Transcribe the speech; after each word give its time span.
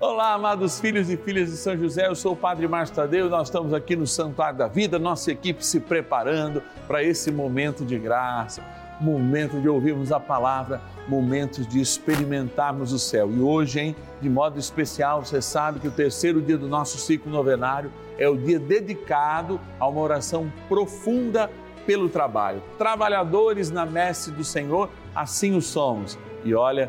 Olá, 0.00 0.34
amados 0.34 0.78
filhos 0.78 1.10
e 1.10 1.16
filhas 1.16 1.50
de 1.50 1.56
São 1.56 1.76
José, 1.76 2.06
eu 2.06 2.14
sou 2.14 2.34
o 2.34 2.36
Padre 2.36 2.68
Márcio 2.68 2.94
Tadeu 2.94 3.28
nós 3.28 3.48
estamos 3.48 3.74
aqui 3.74 3.96
no 3.96 4.06
Santuário 4.06 4.56
da 4.56 4.68
Vida, 4.68 4.96
nossa 4.96 5.32
equipe 5.32 5.66
se 5.66 5.80
preparando 5.80 6.62
para 6.86 7.02
esse 7.02 7.32
momento 7.32 7.84
de 7.84 7.98
graça, 7.98 8.62
momento 9.00 9.60
de 9.60 9.68
ouvirmos 9.68 10.12
a 10.12 10.20
palavra, 10.20 10.80
momentos 11.08 11.66
de 11.66 11.80
experimentarmos 11.80 12.92
o 12.92 12.98
céu. 12.98 13.28
E 13.28 13.40
hoje, 13.40 13.80
hein, 13.80 13.96
de 14.20 14.30
modo 14.30 14.56
especial, 14.56 15.24
você 15.24 15.42
sabe 15.42 15.80
que 15.80 15.88
o 15.88 15.92
terceiro 15.92 16.40
dia 16.40 16.56
do 16.56 16.68
nosso 16.68 16.96
ciclo 16.96 17.32
novenário 17.32 17.90
é 18.16 18.28
o 18.28 18.36
dia 18.36 18.60
dedicado 18.60 19.60
a 19.80 19.88
uma 19.88 20.00
oração 20.00 20.48
profunda 20.68 21.50
pelo 21.84 22.08
trabalho. 22.08 22.62
Trabalhadores 22.78 23.68
na 23.68 23.84
messe 23.84 24.30
do 24.30 24.44
Senhor, 24.44 24.90
assim 25.12 25.56
o 25.56 25.60
somos. 25.60 26.16
E 26.44 26.54
olha, 26.54 26.88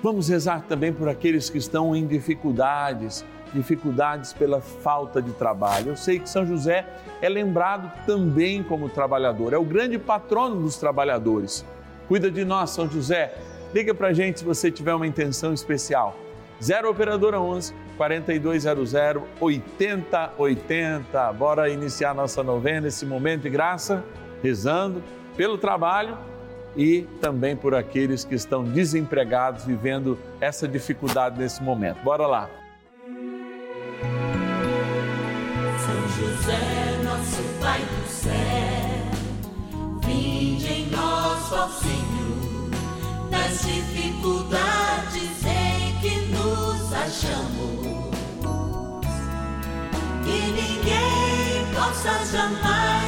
Vamos 0.00 0.28
rezar 0.28 0.62
também 0.68 0.92
por 0.92 1.08
aqueles 1.08 1.50
que 1.50 1.58
estão 1.58 1.94
em 1.94 2.06
dificuldades, 2.06 3.24
dificuldades 3.52 4.32
pela 4.32 4.60
falta 4.60 5.20
de 5.20 5.32
trabalho. 5.32 5.88
Eu 5.90 5.96
sei 5.96 6.20
que 6.20 6.30
São 6.30 6.46
José 6.46 6.86
é 7.20 7.28
lembrado 7.28 7.90
também 8.06 8.62
como 8.62 8.88
trabalhador, 8.88 9.52
é 9.52 9.58
o 9.58 9.64
grande 9.64 9.98
patrono 9.98 10.62
dos 10.62 10.76
trabalhadores. 10.76 11.64
Cuida 12.06 12.30
de 12.30 12.44
nós, 12.44 12.70
São 12.70 12.88
José. 12.88 13.34
Liga 13.74 13.92
para 13.92 14.12
gente 14.12 14.38
se 14.38 14.44
você 14.44 14.70
tiver 14.70 14.94
uma 14.94 15.06
intenção 15.06 15.52
especial. 15.52 16.16
0 16.62 16.90
Operadora 16.90 17.40
11 17.40 17.74
4200 17.96 18.94
8080. 19.40 21.32
Bora 21.32 21.68
iniciar 21.68 22.14
nossa 22.14 22.42
novena, 22.42 22.86
esse 22.86 23.04
momento 23.04 23.42
de 23.42 23.50
graça, 23.50 24.04
rezando 24.42 25.02
pelo 25.36 25.58
trabalho 25.58 26.16
e 26.78 27.02
também 27.20 27.56
por 27.56 27.74
aqueles 27.74 28.24
que 28.24 28.36
estão 28.36 28.62
desempregados, 28.62 29.64
vivendo 29.64 30.16
essa 30.40 30.68
dificuldade 30.68 31.36
nesse 31.36 31.60
momento. 31.60 32.00
Bora 32.04 32.24
lá. 32.24 32.48
São 35.84 36.08
José, 36.16 37.02
nosso 37.02 37.42
Pai 37.60 37.80
do 37.80 38.08
céu, 38.08 38.32
vinde 40.04 40.72
em 40.72 40.90
nós, 40.90 41.52
ó 41.52 41.66
Senhor, 41.66 42.70
nas 43.28 43.60
dificuldades 43.60 45.44
em 45.44 45.98
que 46.00 46.20
nos 46.30 46.92
achamos. 46.92 47.88
Que 50.24 50.40
ninguém 50.52 51.74
possa 51.74 52.24
jamais 52.30 53.07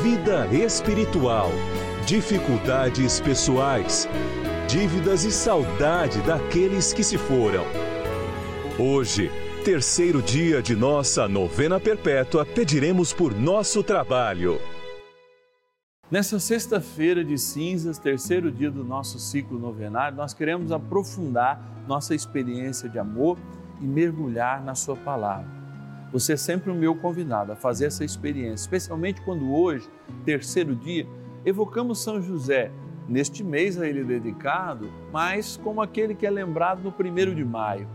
vida 0.00 0.46
espiritual, 0.46 1.50
dificuldades 2.06 3.20
pessoais, 3.20 4.08
dívidas 4.66 5.24
e 5.24 5.30
saudade 5.30 6.20
daqueles 6.22 6.92
que 6.92 7.04
se 7.04 7.18
foram. 7.18 7.64
Hoje, 8.78 9.30
terceiro 9.64 10.22
dia 10.22 10.62
de 10.62 10.74
nossa 10.74 11.28
novena 11.28 11.78
perpétua, 11.78 12.44
pediremos 12.46 13.12
por 13.12 13.34
nosso 13.34 13.82
trabalho. 13.82 14.58
Nessa 16.10 16.40
sexta-feira 16.40 17.22
de 17.22 17.38
cinzas, 17.38 17.98
terceiro 17.98 18.50
dia 18.50 18.70
do 18.70 18.82
nosso 18.82 19.18
ciclo 19.18 19.58
novenário, 19.58 20.16
nós 20.16 20.32
queremos 20.32 20.72
aprofundar 20.72 21.84
nossa 21.86 22.14
experiência 22.14 22.88
de 22.88 22.98
amor 22.98 23.38
e 23.80 23.84
mergulhar 23.84 24.64
na 24.64 24.74
Sua 24.74 24.96
palavra. 24.96 25.61
Você 26.12 26.34
é 26.34 26.36
sempre 26.36 26.70
o 26.70 26.74
meu 26.74 26.94
convidado 26.94 27.52
a 27.52 27.56
fazer 27.56 27.86
essa 27.86 28.04
experiência, 28.04 28.64
especialmente 28.64 29.22
quando 29.22 29.50
hoje, 29.50 29.88
terceiro 30.26 30.76
dia, 30.76 31.06
evocamos 31.42 32.02
São 32.02 32.20
José, 32.20 32.70
neste 33.08 33.42
mês 33.42 33.80
a 33.80 33.88
ele 33.88 34.04
dedicado, 34.04 34.92
mas 35.10 35.56
como 35.56 35.80
aquele 35.80 36.14
que 36.14 36.26
é 36.26 36.30
lembrado 36.30 36.82
no 36.82 36.92
primeiro 36.92 37.34
de 37.34 37.42
maio, 37.42 37.88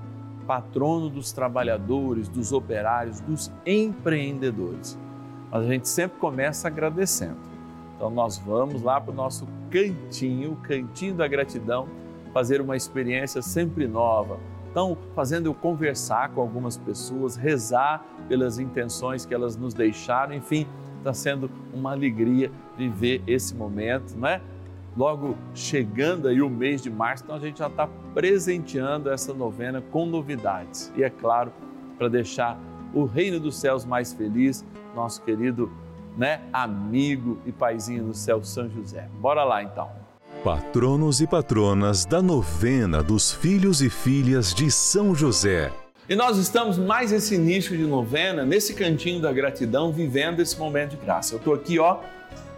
patrono 0.47 1.11
dos 1.11 1.31
trabalhadores, 1.31 2.28
dos 2.28 2.51
operários, 2.51 3.19
dos 3.19 3.51
empreendedores. 3.63 4.97
Mas 5.51 5.63
a 5.63 5.67
gente 5.67 5.88
sempre 5.88 6.17
começa 6.17 6.67
agradecendo. 6.67 7.38
Então 7.95 8.09
nós 8.09 8.39
vamos 8.39 8.81
lá 8.81 8.99
para 8.99 9.11
o 9.11 9.16
nosso 9.16 9.47
cantinho, 9.69 10.53
o 10.53 10.55
cantinho 10.55 11.13
da 11.13 11.28
gratidão, 11.28 11.88
fazer 12.34 12.61
uma 12.61 12.75
experiência 12.75 13.44
sempre 13.44 13.88
nova 13.88 14.39
estão 14.78 14.96
fazendo 15.16 15.48
eu 15.48 15.56
conversar 15.56 16.30
com 16.30 16.40
algumas 16.40 16.78
pessoas, 16.78 17.36
rezar 17.36 18.06
pelas 18.30 18.60
intenções 18.60 19.26
que 19.26 19.34
elas 19.34 19.58
nos 19.58 19.74
deixaram, 19.74 20.36
enfim, 20.36 20.68
está 21.00 21.12
sendo 21.12 21.50
uma 21.74 21.94
alegria 21.94 22.52
viver 22.78 23.24
esse 23.26 23.56
momento, 23.56 24.16
não 24.16 24.28
é? 24.28 24.40
Logo 24.96 25.36
chegando 25.56 26.28
aí 26.28 26.44
o 26.44 26.50
mês 26.50 26.84
de 26.84 26.92
março, 26.92 27.24
então 27.24 27.36
a 27.36 27.40
gente 27.40 27.58
já 27.58 27.68
está 27.68 27.88
presenteando 28.14 29.10
essa 29.10 29.34
novena 29.34 29.82
com 29.82 30.06
novidades. 30.06 30.92
E 30.96 31.04
é 31.04 31.09
claro, 31.09 31.52
para 31.98 32.08
deixar 32.08 32.59
o 32.94 33.06
reino 33.06 33.40
dos 33.40 33.59
céus 33.59 33.84
mais 33.84 34.14
feliz, 34.14 34.64
nosso 34.96 35.24
querido 35.24 35.72
né, 36.16 36.42
amigo 36.54 37.40
e 37.48 37.52
paizinho 37.52 38.06
do 38.06 38.14
céu, 38.14 38.44
São 38.44 38.70
José. 38.70 39.09
Bora 39.20 39.44
lá 39.44 39.64
então. 39.64 40.06
Patronos 40.44 41.20
e 41.20 41.25
patronas 41.25 42.06
da 42.06 42.22
novena 42.22 43.02
dos 43.02 43.31
filhos 43.31 43.81
e 43.81 43.90
filhas 43.90 44.53
de 44.53 44.70
São 44.70 45.16
José. 45.16 45.72
E 46.08 46.16
nós 46.16 46.38
estamos 46.38 46.78
mais 46.78 47.12
esse 47.12 47.34
início 47.34 47.75
de 47.75 47.84
novena, 47.84 48.46
nesse 48.46 48.76
cantinho 48.76 49.20
da 49.20 49.34
gratidão, 49.34 49.92
vivendo 49.92 50.40
esse 50.40 50.58
momento 50.58 50.92
de 50.92 50.97
graça. 50.97 51.34
Eu 51.34 51.40
estou 51.40 51.56
aqui, 51.56 51.80
ó, 51.80 51.97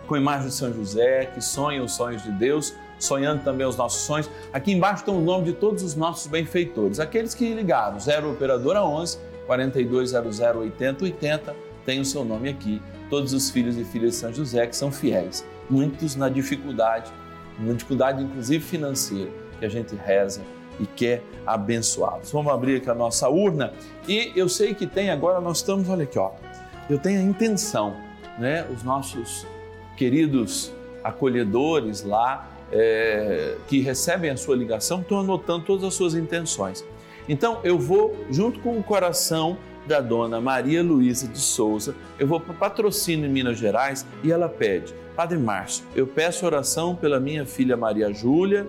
com 0.07 0.16
a 0.16 0.19
imagem 0.19 0.50
de 0.50 0.53
São 0.53 0.73
José, 0.73 1.28
que 1.34 1.41
sonha 1.41 1.81
os 1.81 1.94
sonhos 1.94 2.22
de 2.22 2.31
Deus, 2.31 2.75
sonhando 3.00 3.44
também 3.44 3.66
os 3.66 3.78
nossos 3.78 4.01
sonhos. 4.01 4.29
Aqui 4.51 4.73
embaixo 4.73 5.01
estão 5.01 5.18
o 5.18 5.22
nome 5.22 5.45
de 5.45 5.53
todos 5.53 5.81
os 5.81 5.95
nossos 5.95 6.28
benfeitores, 6.28 7.00
aqueles 7.00 7.34
que 7.34 7.53
ligaram, 7.53 7.97
0 7.97 8.31
Operadora 8.31 8.84
11 8.84 9.18
4200 9.47 10.39
8080, 10.39 11.56
tem 11.85 12.01
o 12.01 12.06
seu 12.06 12.25
nome 12.25 12.50
aqui. 12.50 12.81
Todos 13.09 13.34
os 13.34 13.50
filhos 13.50 13.78
e 13.78 13.85
filhas 13.85 14.12
de 14.12 14.18
São 14.18 14.34
José 14.34 14.68
que 14.68 14.75
são 14.75 14.91
fiéis, 14.91 15.45
muitos 15.69 16.16
na 16.16 16.28
dificuldade 16.28 17.12
uma 17.59 17.73
dificuldade 17.73 18.23
inclusive 18.23 18.63
financeira, 18.63 19.31
que 19.59 19.65
a 19.65 19.69
gente 19.69 19.95
reza 19.95 20.41
e 20.79 20.85
quer 20.85 21.21
abençoá-los. 21.45 22.31
Vamos 22.31 22.51
abrir 22.51 22.77
aqui 22.77 22.89
a 22.89 22.95
nossa 22.95 23.27
urna 23.29 23.73
e 24.07 24.31
eu 24.35 24.47
sei 24.47 24.73
que 24.73 24.88
tem 24.88 25.09
agora, 25.09 25.41
nós 25.41 25.57
estamos, 25.57 25.89
olha 25.89 26.03
aqui, 26.03 26.17
ó, 26.17 26.31
eu 26.89 26.97
tenho 26.97 27.19
a 27.19 27.23
intenção, 27.23 27.95
né, 28.38 28.65
os 28.73 28.83
nossos 28.83 29.45
queridos 29.97 30.71
acolhedores 31.03 32.03
lá, 32.03 32.50
é, 32.71 33.56
que 33.67 33.81
recebem 33.81 34.29
a 34.29 34.38
sua 34.38 34.55
ligação, 34.55 35.01
estão 35.01 35.19
anotando 35.19 35.65
todas 35.65 35.83
as 35.83 35.94
suas 35.94 36.13
intenções. 36.13 36.85
Então 37.27 37.59
eu 37.63 37.77
vou, 37.77 38.15
junto 38.29 38.59
com 38.59 38.77
o 38.77 38.83
coração 38.83 39.57
da 39.87 40.01
dona 40.01 40.39
Maria 40.39 40.83
Luísa 40.83 41.27
de 41.27 41.39
Souza, 41.39 41.95
eu 42.17 42.27
vou 42.27 42.39
para 42.39 42.53
patrocínio 42.53 43.25
em 43.25 43.29
Minas 43.29 43.57
Gerais 43.57 44.05
e 44.23 44.31
ela 44.31 44.47
pede 44.47 44.93
Padre 45.15 45.37
Márcio, 45.37 45.83
eu 45.95 46.07
peço 46.07 46.45
oração 46.45 46.95
pela 46.95 47.19
minha 47.19 47.45
filha 47.45 47.75
Maria 47.75 48.13
Júlia 48.13 48.65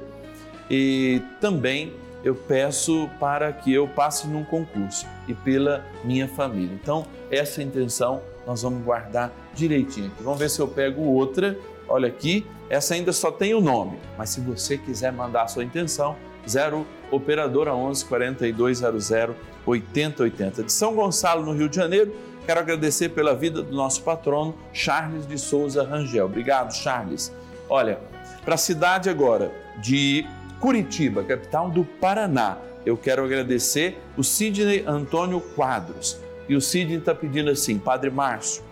e 0.69 1.23
também 1.41 1.93
eu 2.25 2.35
peço 2.35 3.09
para 3.19 3.53
que 3.53 3.73
eu 3.73 3.89
passe 3.89 4.27
num 4.27 4.45
concurso 4.45 5.07
e 5.27 5.35
pela 5.35 5.85
minha 6.05 6.29
família. 6.29 6.75
Então, 6.75 7.07
essa 7.31 7.63
intenção 7.63 8.21
nós 8.47 8.63
vamos 8.63 8.83
guardar 8.83 9.33
direitinho 9.55 10.09
aqui. 10.09 10.23
Vamos 10.23 10.39
ver 10.39 10.51
se 10.51 10.61
eu 10.61 10.69
pego 10.69 11.03
outra. 11.03 11.57
Olha 11.89 12.09
aqui, 12.09 12.47
essa 12.69 12.95
ainda 12.95 13.13
só 13.13 13.31
tem 13.31 13.55
o 13.55 13.61
nome, 13.61 13.99
mas 14.17 14.31
se 14.31 14.41
você 14.41 14.77
quiser 14.77 15.13
mandar 15.13 15.43
a 15.43 15.49
sua 15.49 15.65
intenção, 15.65 16.17
0 16.49 16.87
operadora 17.11 17.75
11 17.75 18.05
4200 18.05 19.37
8080. 19.67 20.63
De 20.65 20.73
São 20.73 20.95
Gonçalo, 20.95 21.45
no 21.45 21.53
Rio 21.53 21.69
de 21.69 21.77
Janeiro, 21.77 22.15
quero 22.47 22.61
agradecer 22.61 23.11
pela 23.11 23.35
vida 23.35 23.63
do 23.63 23.75
nosso 23.75 24.03
patrono, 24.03 24.55
Charles 24.73 25.27
de 25.27 25.39
Souza 25.39 25.85
Rangel. 25.85 26.27
Obrigado, 26.27 26.75
Charles. 26.75 27.33
Olha, 27.69 28.01
para 28.45 28.55
a 28.55 28.59
cidade 28.59 29.09
agora 29.09 29.53
de 29.81 30.27
Curitiba, 30.59 31.23
capital 31.23 31.71
do 31.71 31.85
Paraná, 31.85 32.59
eu 32.85 32.97
quero 32.97 33.25
agradecer 33.25 34.01
o 34.17 34.25
Sidney 34.25 34.85
Antônio 34.87 35.41
Quadros. 35.41 36.19
E 36.49 36.57
o 36.57 36.61
Sidney 36.61 36.99
está 36.99 37.15
pedindo 37.15 37.51
assim, 37.51 37.79
Padre 37.79 38.11
Márcio, 38.11 38.63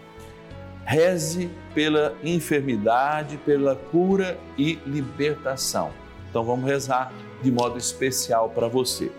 reze 0.84 1.50
pela 1.74 2.14
enfermidade, 2.24 3.36
pela 3.36 3.76
cura 3.76 4.38
e 4.56 4.78
libertação. 4.86 5.90
Então 6.28 6.42
vamos 6.42 6.68
rezar 6.68 7.12
de 7.42 7.50
modo 7.50 7.78
especial 7.78 8.50
para 8.50 8.68
você. 8.68 9.10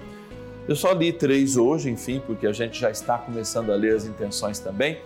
Eu 0.68 0.76
só 0.76 0.92
li 0.92 1.12
três 1.12 1.58
hoje, 1.58 1.90
enfim, 1.90 2.22
porque 2.26 2.46
a 2.46 2.54
gente 2.54 2.80
já 2.80 2.92
está 2.92 3.18
começando 3.18 3.72
a 3.72 3.76
ler 3.76 3.96
as 3.96 4.06
intenções 4.06 4.60
também. 4.60 5.00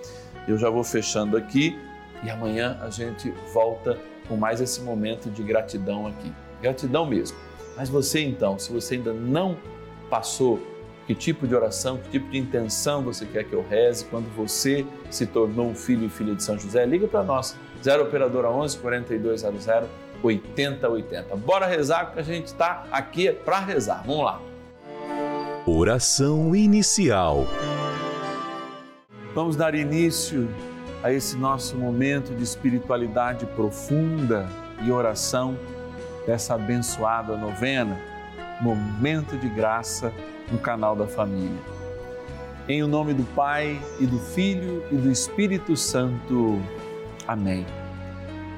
Eu 0.48 0.58
já 0.58 0.70
vou 0.70 0.84
fechando 0.84 1.38
aqui 1.38 1.80
e 2.22 2.30
amanhã 2.30 2.78
a 2.82 2.90
gente 2.90 3.32
volta 3.54 3.98
com 4.28 4.36
mais 4.36 4.60
esse 4.60 4.82
momento 4.82 5.30
de 5.30 5.42
gratidão 5.42 6.08
aqui. 6.08 6.32
Gratidão 6.62 7.06
mesmo. 7.06 7.38
Mas 7.78 7.90
você 7.90 8.22
então, 8.22 8.60
se 8.60 8.72
você 8.72 8.96
ainda 8.96 9.14
não 9.14 9.58
passou, 10.10 10.60
que 11.08 11.16
tipo 11.16 11.48
de 11.48 11.56
oração, 11.56 11.98
que 11.98 12.10
tipo 12.10 12.30
de 12.30 12.38
intenção 12.38 13.02
você 13.02 13.26
quer 13.26 13.44
que 13.44 13.54
eu 13.54 13.66
reze 13.68 14.06
quando 14.06 14.34
você 14.36 14.86
se 15.10 15.26
tornou 15.26 15.68
um 15.68 15.76
filho 15.76 16.06
e 16.06 16.10
filha 16.10 16.36
de 16.36 16.44
São 16.44 16.58
José? 16.58 16.86
Liga 16.86 17.08
para 17.08 17.24
nós, 17.24 17.58
0 17.84 18.04
operadora 18.04 18.50
11 18.50 18.78
4200 18.78 19.68
8080. 20.24 21.36
Bora 21.36 21.68
rezar 21.68 22.06
porque 22.06 22.22
a 22.22 22.24
gente 22.24 22.48
está 22.48 22.86
aqui 22.92 23.32
para 23.32 23.60
rezar. 23.60 24.04
Vamos 24.06 24.26
lá. 24.26 24.42
Oração 25.66 26.56
inicial. 26.56 27.46
Vamos 29.36 29.56
dar 29.56 29.76
início 29.76 30.48
a 31.04 31.12
esse 31.12 31.36
nosso 31.36 31.76
momento 31.76 32.34
de 32.34 32.44
espiritualidade 32.44 33.46
profunda 33.48 34.48
e 34.82 34.92
oração 34.92 35.58
dessa 36.26 36.56
abençoada 36.56 37.36
novena, 37.36 38.00
momento 38.62 39.38
de 39.38 39.50
graça 39.50 40.14
no 40.52 40.58
canal 40.58 40.96
da 40.96 41.08
família. 41.08 41.62
Em 42.68 42.82
o 42.82 42.88
nome 42.88 43.14
do 43.14 43.24
Pai 43.36 43.82
e 44.00 44.06
do 44.06 44.20
Filho 44.20 44.86
e 44.90 44.96
do 44.96 45.12
Espírito 45.12 45.76
Santo. 45.76 46.62
Amém. 47.28 47.66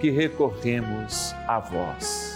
que 0.00 0.10
recorremos 0.10 1.34
a 1.46 1.60
vós. 1.60 2.34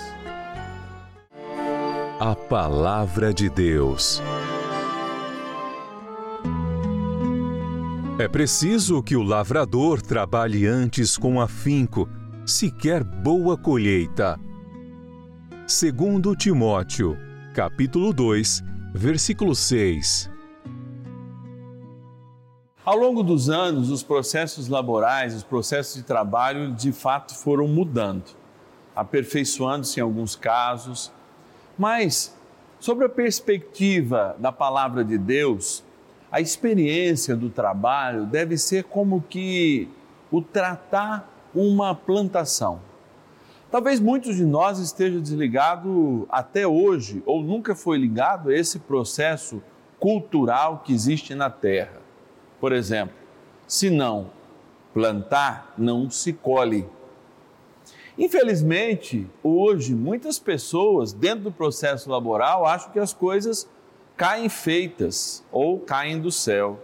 A 2.20 2.34
Palavra 2.34 3.32
de 3.32 3.48
Deus. 3.48 4.22
É 8.18 8.28
preciso 8.28 9.02
que 9.02 9.16
o 9.16 9.22
lavrador 9.22 10.02
trabalhe 10.02 10.66
antes 10.66 11.16
com 11.16 11.40
afinco, 11.40 12.08
se 12.44 12.70
quer 12.70 13.02
boa 13.02 13.56
colheita. 13.56 14.38
Segundo 15.66 16.36
Timóteo, 16.36 17.16
capítulo 17.54 18.12
2, 18.12 18.62
versículo 18.94 19.54
6. 19.54 20.33
Ao 22.84 22.98
longo 22.98 23.22
dos 23.22 23.48
anos, 23.48 23.88
os 23.88 24.02
processos 24.02 24.68
laborais, 24.68 25.34
os 25.34 25.42
processos 25.42 25.94
de 25.94 26.02
trabalho, 26.02 26.70
de 26.70 26.92
fato 26.92 27.34
foram 27.34 27.66
mudando, 27.66 28.36
aperfeiçoando-se 28.94 29.98
em 29.98 30.02
alguns 30.02 30.36
casos, 30.36 31.10
mas 31.78 32.36
sobre 32.78 33.06
a 33.06 33.08
perspectiva 33.08 34.36
da 34.38 34.52
palavra 34.52 35.02
de 35.02 35.16
Deus, 35.16 35.82
a 36.30 36.42
experiência 36.42 37.34
do 37.34 37.48
trabalho 37.48 38.26
deve 38.26 38.58
ser 38.58 38.84
como 38.84 39.22
que 39.30 39.88
o 40.30 40.42
tratar 40.42 41.26
uma 41.54 41.94
plantação. 41.94 42.80
Talvez 43.70 43.98
muitos 43.98 44.36
de 44.36 44.44
nós 44.44 44.78
estejam 44.78 45.22
desligados 45.22 46.26
até 46.28 46.66
hoje, 46.66 47.22
ou 47.24 47.42
nunca 47.42 47.74
foi 47.74 47.96
ligado 47.96 48.50
a 48.50 48.54
esse 48.54 48.78
processo 48.78 49.62
cultural 49.98 50.82
que 50.84 50.92
existe 50.92 51.34
na 51.34 51.48
Terra 51.48 52.03
por 52.64 52.72
exemplo, 52.72 53.14
se 53.66 53.90
não 53.90 54.30
plantar, 54.94 55.74
não 55.76 56.08
se 56.08 56.32
colhe. 56.32 56.88
Infelizmente, 58.16 59.26
hoje, 59.42 59.94
muitas 59.94 60.38
pessoas, 60.38 61.12
dentro 61.12 61.44
do 61.44 61.52
processo 61.52 62.08
laboral, 62.08 62.64
acham 62.64 62.90
que 62.90 62.98
as 62.98 63.12
coisas 63.12 63.68
caem 64.16 64.48
feitas 64.48 65.44
ou 65.52 65.78
caem 65.78 66.18
do 66.18 66.32
céu. 66.32 66.80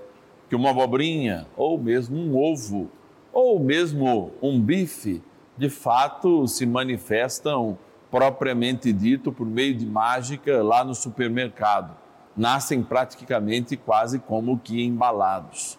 Que 0.50 0.54
uma 0.54 0.68
abobrinha, 0.68 1.46
ou 1.56 1.78
mesmo 1.78 2.14
um 2.14 2.36
ovo, 2.36 2.90
ou 3.32 3.58
mesmo 3.58 4.32
um 4.42 4.60
bife, 4.60 5.22
de 5.56 5.70
fato 5.70 6.46
se 6.46 6.66
manifestam 6.66 7.78
propriamente 8.10 8.92
dito 8.92 9.32
por 9.32 9.46
meio 9.46 9.74
de 9.74 9.86
mágica 9.86 10.62
lá 10.62 10.84
no 10.84 10.94
supermercado 10.94 11.96
nascem 12.40 12.82
praticamente 12.82 13.76
quase 13.76 14.18
como 14.18 14.58
que 14.58 14.82
embalados. 14.82 15.78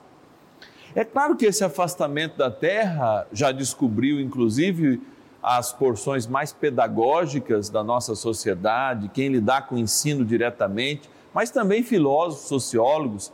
É 0.93 1.03
claro 1.03 1.35
que 1.35 1.45
esse 1.45 1.63
afastamento 1.63 2.37
da 2.37 2.51
terra 2.51 3.25
já 3.33 3.51
descobriu, 3.51 4.19
inclusive, 4.19 5.01
as 5.41 5.73
porções 5.73 6.27
mais 6.27 6.53
pedagógicas 6.53 7.67
da 7.67 7.83
nossa 7.83 8.13
sociedade, 8.13 9.09
quem 9.09 9.29
lidar 9.29 9.65
com 9.65 9.75
o 9.75 9.79
ensino 9.79 10.23
diretamente, 10.23 11.09
mas 11.33 11.49
também 11.49 11.81
filósofos, 11.81 12.47
sociólogos, 12.47 13.33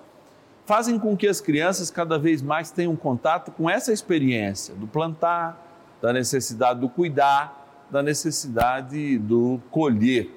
fazem 0.65 0.97
com 0.97 1.17
que 1.17 1.27
as 1.27 1.41
crianças 1.41 1.91
cada 1.91 2.17
vez 2.17 2.41
mais 2.41 2.71
tenham 2.71 2.95
contato 2.95 3.51
com 3.51 3.69
essa 3.69 3.91
experiência 3.91 4.73
do 4.73 4.87
plantar, 4.87 5.65
da 6.01 6.13
necessidade 6.13 6.79
do 6.79 6.87
cuidar, 6.87 7.85
da 7.91 8.01
necessidade 8.01 9.17
do 9.17 9.59
colher. 9.69 10.29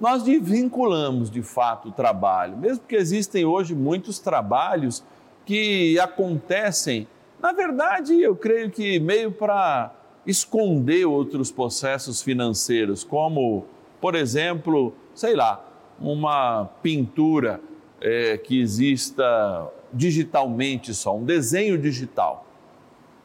Nós 0.00 0.22
desvinculamos 0.22 1.28
de 1.28 1.42
fato 1.42 1.88
o 1.88 1.92
trabalho, 1.92 2.56
mesmo 2.56 2.84
que 2.86 2.94
existem 2.94 3.44
hoje 3.44 3.74
muitos 3.74 4.20
trabalhos 4.20 5.02
que 5.44 5.98
acontecem, 5.98 7.08
na 7.40 7.52
verdade, 7.52 8.20
eu 8.20 8.36
creio 8.36 8.70
que 8.70 9.00
meio 9.00 9.32
para 9.32 9.92
esconder 10.24 11.04
outros 11.04 11.50
processos 11.50 12.22
financeiros, 12.22 13.02
como, 13.02 13.66
por 14.00 14.14
exemplo, 14.14 14.94
sei 15.14 15.34
lá, 15.34 15.64
uma 16.00 16.66
pintura 16.80 17.60
é, 18.00 18.36
que 18.36 18.60
exista 18.60 19.68
digitalmente 19.92 20.94
só, 20.94 21.16
um 21.16 21.24
desenho 21.24 21.76
digital. 21.76 22.46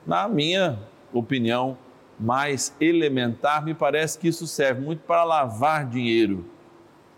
Na 0.08 0.28
minha 0.28 0.80
opinião 1.14 1.78
mais 2.20 2.76
elementar, 2.80 3.64
me 3.64 3.76
parece 3.76 4.18
que 4.18 4.28
isso 4.28 4.48
serve 4.48 4.82
muito 4.82 5.02
para 5.02 5.24
lavar 5.24 5.86
dinheiro 5.88 6.46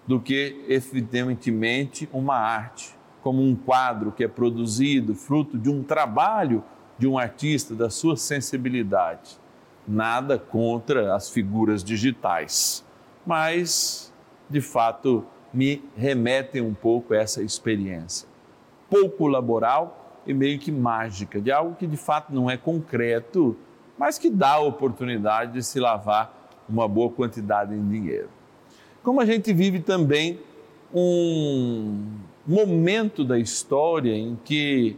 do 0.08 0.20
que, 0.20 0.66
evidentemente, 0.68 2.08
uma 2.14 2.36
arte, 2.36 2.96
como 3.22 3.42
um 3.42 3.56
quadro 3.56 4.12
que 4.12 4.24
é 4.24 4.28
produzido 4.28 5.16
fruto 5.16 5.58
de 5.58 5.70
um 5.70 5.82
trabalho 5.82 6.64
de 6.98 7.08
um 7.08 7.18
artista, 7.18 7.74
da 7.74 7.90
sua 7.90 8.16
sensibilidade 8.16 9.40
nada 9.88 10.38
contra 10.38 11.16
as 11.16 11.30
figuras 11.30 11.84
digitais, 11.84 12.84
mas 13.26 14.14
de 14.50 14.62
fato 14.62 15.26
me 15.54 15.84
remetem 15.96 16.62
um 16.62 16.74
pouco 16.74 17.14
a 17.14 17.18
essa 17.18 17.42
experiência. 17.42 18.28
Pouco 18.90 19.28
laboral 19.28 20.22
e 20.26 20.34
meio 20.34 20.60
que 20.60 20.72
mágica, 20.72 21.40
de 21.40 21.52
algo 21.52 21.76
que 21.76 21.88
de 21.88 21.98
fato 21.98 22.34
não 22.34 22.50
é 22.50 22.58
concreto, 22.58 23.56
mas 23.98 24.18
que 24.18 24.30
dá 24.30 24.54
a 24.54 24.60
oportunidade 24.60 25.54
de 25.54 25.64
se 25.64 25.80
lavar 25.80 26.50
uma 26.68 26.88
boa 26.88 27.12
quantidade 27.12 27.74
em 27.74 27.88
dinheiro. 27.88 28.30
Como 29.06 29.22
a 29.22 29.26
gente 29.26 29.54
vive 29.54 29.82
também 29.82 30.40
um 30.92 32.08
momento 32.44 33.24
da 33.24 33.38
história 33.38 34.12
em 34.12 34.36
que 34.44 34.98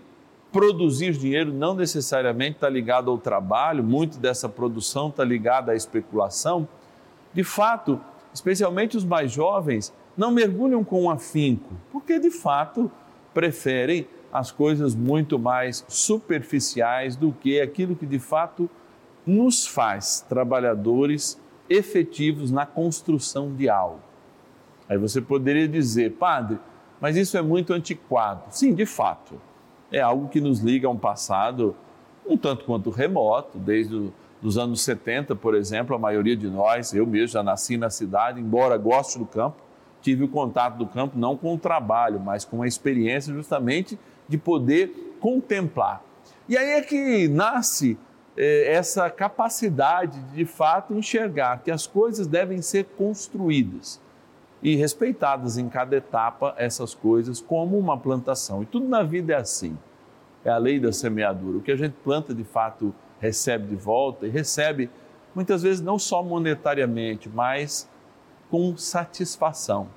produzir 0.49 1.11
dinheiro 1.11 1.51
não 1.51 1.75
necessariamente 1.75 2.55
está 2.55 2.69
ligado 2.69 3.11
ao 3.11 3.17
trabalho, 3.17 3.83
muito 3.83 4.17
dessa 4.17 4.47
produção 4.47 5.09
está 5.09 5.25
ligada 5.25 5.73
à 5.73 5.75
especulação. 5.75 6.65
De 7.33 7.43
fato, 7.43 7.99
especialmente 8.33 8.95
os 8.95 9.03
mais 9.03 9.29
jovens, 9.29 9.93
não 10.15 10.31
mergulham 10.31 10.85
com 10.85 11.09
afinco, 11.09 11.73
porque 11.91 12.17
de 12.17 12.31
fato 12.31 12.89
preferem 13.33 14.07
as 14.31 14.51
coisas 14.51 14.95
muito 14.95 15.37
mais 15.37 15.83
superficiais 15.89 17.17
do 17.17 17.33
que 17.33 17.59
aquilo 17.59 17.93
que 17.93 18.05
de 18.05 18.19
fato 18.19 18.69
nos 19.25 19.67
faz 19.67 20.25
trabalhadores 20.29 21.37
efetivos 21.69 22.51
na 22.51 22.65
construção 22.65 23.53
de 23.53 23.69
algo. 23.69 23.99
Aí 24.87 24.97
você 24.97 25.21
poderia 25.21 25.67
dizer, 25.67 26.13
padre, 26.13 26.57
mas 26.99 27.15
isso 27.15 27.37
é 27.37 27.41
muito 27.41 27.73
antiquado. 27.73 28.43
Sim, 28.49 28.73
de 28.73 28.85
fato 28.85 29.39
é 29.91 29.99
algo 29.99 30.27
que 30.27 30.41
nos 30.41 30.59
liga 30.59 30.87
a 30.87 30.91
um 30.91 30.97
passado 30.97 31.75
um 32.27 32.37
tanto 32.37 32.65
quanto 32.65 32.89
remoto, 32.89 33.57
desde 33.57 34.11
os 34.41 34.57
anos 34.57 34.81
70, 34.81 35.35
por 35.35 35.55
exemplo, 35.55 35.95
a 35.95 35.99
maioria 35.99 36.35
de 36.35 36.49
nós, 36.49 36.93
eu 36.93 37.07
mesmo 37.07 37.27
já 37.29 37.41
nasci 37.41 37.77
na 37.77 37.89
cidade, 37.89 38.39
embora 38.39 38.77
goste 38.77 39.17
do 39.17 39.25
campo, 39.25 39.57
tive 40.01 40.25
o 40.25 40.27
contato 40.27 40.77
do 40.77 40.85
campo 40.85 41.17
não 41.17 41.35
com 41.35 41.55
o 41.55 41.57
trabalho, 41.57 42.19
mas 42.19 42.45
com 42.45 42.61
a 42.61 42.67
experiência 42.67 43.33
justamente 43.33 43.97
de 44.27 44.37
poder 44.37 45.15
contemplar. 45.19 46.03
E 46.47 46.57
aí 46.57 46.71
é 46.71 46.81
que 46.81 47.27
nasce 47.27 47.97
essa 48.37 49.09
capacidade 49.09 50.19
de, 50.19 50.35
de 50.35 50.45
fato, 50.45 50.93
enxergar 50.93 51.61
que 51.63 51.71
as 51.71 51.87
coisas 51.87 52.27
devem 52.27 52.61
ser 52.61 52.85
construídas 52.97 53.99
e 54.61 54.75
respeitadas 54.75 55.57
em 55.57 55.69
cada 55.69 55.95
etapa 55.95 56.53
essas 56.57 56.93
coisas 56.93 57.41
como 57.41 57.77
uma 57.77 57.97
plantação. 57.97 58.63
E 58.63 58.65
tudo 58.65 58.87
na 58.87 59.03
vida 59.03 59.33
é 59.33 59.37
assim. 59.37 59.77
É 60.43 60.49
a 60.49 60.57
lei 60.57 60.79
da 60.79 60.91
semeadura. 60.91 61.57
O 61.57 61.61
que 61.61 61.71
a 61.71 61.75
gente 61.75 61.95
planta 62.03 62.33
de 62.33 62.43
fato 62.43 62.93
recebe 63.19 63.67
de 63.67 63.75
volta 63.75 64.25
e 64.27 64.29
recebe 64.29 64.89
muitas 65.33 65.61
vezes 65.61 65.81
não 65.81 65.99
só 65.99 66.23
monetariamente, 66.23 67.29
mas 67.29 67.89
com 68.49 68.75
satisfação. 68.77 69.87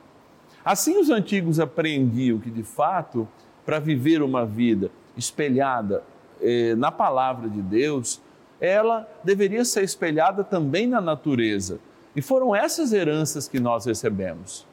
Assim 0.64 0.98
os 0.98 1.08
antigos 1.08 1.58
aprendiam 1.58 2.38
que 2.38 2.50
de 2.50 2.62
fato 2.62 3.26
para 3.64 3.78
viver 3.78 4.22
uma 4.22 4.44
vida 4.44 4.90
espelhada 5.16 6.02
eh, 6.40 6.74
na 6.76 6.90
palavra 6.90 7.48
de 7.48 7.62
Deus, 7.62 8.20
ela 8.60 9.08
deveria 9.24 9.64
ser 9.64 9.82
espelhada 9.82 10.44
também 10.44 10.86
na 10.86 11.00
natureza 11.00 11.78
e 12.14 12.20
foram 12.20 12.54
essas 12.54 12.92
heranças 12.92 13.48
que 13.48 13.58
nós 13.58 13.86
recebemos. 13.86 14.66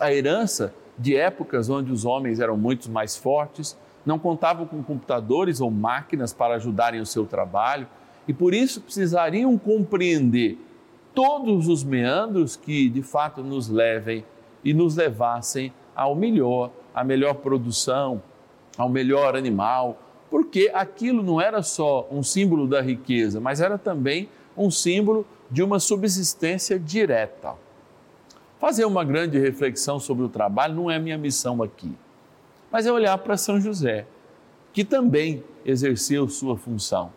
A 0.00 0.12
herança 0.12 0.74
de 0.98 1.16
épocas 1.16 1.68
onde 1.68 1.92
os 1.92 2.04
homens 2.04 2.40
eram 2.40 2.56
muito 2.56 2.90
mais 2.90 3.16
fortes, 3.16 3.76
não 4.04 4.18
contavam 4.18 4.66
com 4.66 4.82
computadores 4.82 5.60
ou 5.60 5.70
máquinas 5.70 6.32
para 6.32 6.54
ajudarem 6.54 7.00
o 7.00 7.06
seu 7.06 7.26
trabalho 7.26 7.86
e 8.26 8.32
por 8.32 8.54
isso 8.54 8.80
precisariam 8.80 9.56
compreender 9.56 10.58
todos 11.14 11.68
os 11.68 11.84
meandros 11.84 12.56
que 12.56 12.88
de 12.88 13.02
fato 13.02 13.42
nos 13.42 13.68
levem 13.68 14.24
e 14.64 14.74
nos 14.74 14.96
levassem 14.96 15.72
ao 15.94 16.14
melhor, 16.14 16.70
à 16.94 17.04
melhor 17.04 17.34
produção, 17.34 18.20
ao 18.76 18.88
melhor 18.88 19.36
animal, 19.36 19.98
porque 20.34 20.68
aquilo 20.74 21.22
não 21.22 21.40
era 21.40 21.62
só 21.62 22.08
um 22.10 22.20
símbolo 22.20 22.66
da 22.66 22.80
riqueza, 22.80 23.40
mas 23.40 23.60
era 23.60 23.78
também 23.78 24.28
um 24.56 24.68
símbolo 24.68 25.24
de 25.48 25.62
uma 25.62 25.78
subsistência 25.78 26.76
direta. 26.76 27.54
Fazer 28.58 28.84
uma 28.84 29.04
grande 29.04 29.38
reflexão 29.38 30.00
sobre 30.00 30.24
o 30.24 30.28
trabalho 30.28 30.74
não 30.74 30.90
é 30.90 30.98
minha 30.98 31.16
missão 31.16 31.62
aqui, 31.62 31.92
mas 32.68 32.84
é 32.84 32.90
olhar 32.90 33.16
para 33.18 33.36
São 33.36 33.60
José, 33.60 34.08
que 34.72 34.84
também 34.84 35.44
exerceu 35.64 36.28
sua 36.28 36.56
função. 36.56 37.12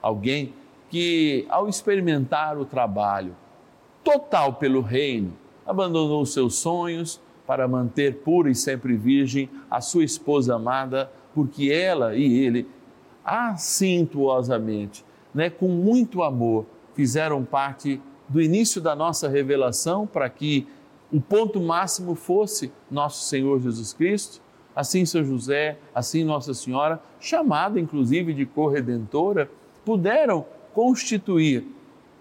Alguém 0.00 0.54
que, 0.88 1.46
ao 1.48 1.68
experimentar 1.68 2.56
o 2.56 2.64
trabalho 2.64 3.34
total 4.04 4.52
pelo 4.52 4.82
reino, 4.82 5.32
abandonou 5.66 6.24
seus 6.24 6.54
sonhos 6.54 7.20
para 7.44 7.66
manter 7.66 8.18
pura 8.18 8.48
e 8.48 8.54
sempre 8.54 8.96
virgem 8.96 9.50
a 9.68 9.80
sua 9.80 10.04
esposa 10.04 10.54
amada, 10.54 11.10
porque 11.36 11.70
ela 11.70 12.16
e 12.16 12.38
ele, 12.38 12.66
acintuosamente, 13.22 15.04
né, 15.34 15.50
com 15.50 15.68
muito 15.68 16.22
amor, 16.22 16.64
fizeram 16.94 17.44
parte 17.44 18.00
do 18.26 18.40
início 18.40 18.80
da 18.80 18.96
nossa 18.96 19.28
revelação 19.28 20.06
para 20.06 20.30
que 20.30 20.66
o 21.12 21.20
ponto 21.20 21.60
máximo 21.60 22.14
fosse 22.14 22.72
nosso 22.90 23.28
Senhor 23.28 23.60
Jesus 23.60 23.92
Cristo, 23.92 24.40
assim 24.74 25.04
São 25.04 25.22
José, 25.22 25.76
assim 25.94 26.24
Nossa 26.24 26.54
Senhora, 26.54 26.98
chamada 27.20 27.78
inclusive 27.78 28.32
de 28.32 28.46
corredentora, 28.46 29.50
puderam 29.84 30.46
constituir 30.72 31.66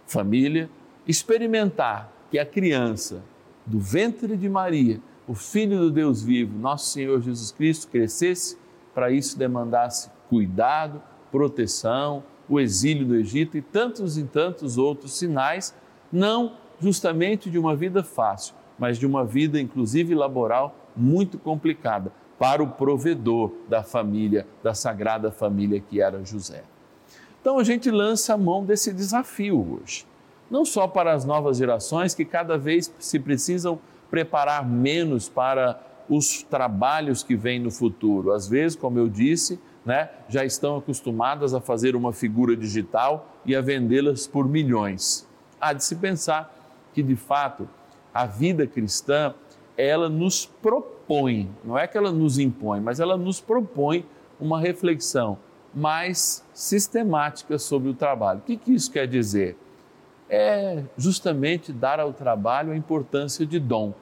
família, 0.06 0.70
experimentar 1.08 2.12
que 2.30 2.38
a 2.38 2.46
criança 2.46 3.24
do 3.66 3.80
ventre 3.80 4.36
de 4.36 4.50
Maria, 4.50 5.00
o 5.26 5.34
Filho 5.34 5.80
do 5.80 5.90
Deus 5.90 6.22
vivo, 6.22 6.60
nosso 6.60 6.92
Senhor 6.92 7.22
Jesus 7.22 7.50
Cristo, 7.52 7.88
crescesse, 7.88 8.58
para 8.96 9.12
isso 9.12 9.38
demandasse 9.38 10.10
cuidado, 10.30 11.02
proteção, 11.32 12.24
o 12.48 12.60
exílio 12.60 13.06
do 13.06 13.16
Egito 13.16 13.58
e 13.58 13.62
tantos 13.62 14.18
e 14.18 14.24
tantos 14.24 14.78
outros 14.78 15.18
sinais, 15.18 15.76
não 16.12 16.54
justamente 16.80 17.50
de 17.50 17.60
uma 17.60 17.76
vida 17.76 18.04
fácil, 18.04 18.56
mas 18.80 18.98
de 18.98 19.06
uma 19.06 19.26
vida, 19.26 19.60
inclusive 19.60 20.16
laboral, 20.16 20.76
muito 20.96 21.38
complicada 21.38 22.12
para 22.40 22.64
o 22.64 22.68
provedor 22.68 23.52
da 23.68 23.84
família, 23.84 24.48
da 24.64 24.74
sagrada 24.74 25.32
família 25.32 25.80
que 25.80 26.02
era 26.02 26.24
José. 26.24 26.64
Então 27.42 27.60
a 27.60 27.64
gente 27.64 27.92
lança 27.92 28.34
a 28.34 28.38
mão 28.38 28.64
desse 28.66 28.94
desafio 28.94 29.80
hoje, 29.82 30.06
não 30.50 30.66
só 30.66 30.88
para 30.88 31.14
as 31.14 31.26
novas 31.26 31.58
gerações 31.58 32.16
que 32.16 32.26
cada 32.26 32.58
vez 32.58 32.94
se 32.98 33.20
precisam 33.20 33.80
preparar 34.10 34.68
menos 34.68 35.28
para 35.30 35.80
os 36.10 36.44
trabalhos 36.44 37.24
que 37.24 37.36
vêm 37.36 37.60
no 37.60 37.72
futuro. 37.72 38.32
Às 38.32 38.48
vezes, 38.48 38.78
como 38.78 39.00
eu 39.00 39.08
disse, 39.08 39.60
né, 39.86 40.10
já 40.28 40.44
estão 40.44 40.78
acostumadas 40.78 41.54
a 41.54 41.62
fazer 41.62 41.96
uma 41.96 42.12
figura 42.12 42.56
digital 42.56 43.30
e 43.46 43.56
a 43.56 43.62
vendê-las 43.62 44.28
por 44.28 44.48
milhões. 44.48 45.28
Há 45.60 45.74
de 45.74 45.84
se 45.84 45.96
pensar 45.96 46.54
que, 46.94 47.04
de 47.04 47.16
fato, 47.16 47.68
a 48.14 48.26
vida 48.26 48.66
cristã, 48.66 49.34
ela 49.78 50.10
nos 50.10 50.46
propõe, 50.46 51.50
não 51.64 51.78
é 51.78 51.86
que 51.86 51.98
ela 51.98 52.12
nos 52.12 52.40
impõe, 52.40 52.80
mas 52.80 53.00
ela 53.00 53.18
nos 53.18 53.42
propõe 53.42 54.06
uma 54.40 54.60
reflexão 54.60 55.38
mais 55.74 56.46
sistemática 56.54 57.60
sobre 57.60 57.90
o 57.90 57.94
trabalho. 57.94 58.40
O 58.40 58.44
que, 58.44 58.56
que 58.56 58.74
isso 58.74 58.92
quer 58.92 59.08
dizer? 59.08 59.58
É 60.30 60.84
justamente 60.98 61.74
dar 61.74 62.00
ao 62.00 62.14
trabalho 62.14 62.72
a 62.72 62.78
importância 62.78 63.46
de 63.46 63.60
dom 63.60 63.94